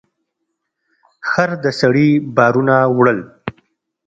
[1.29, 3.19] خر د سړي بارونه وړل.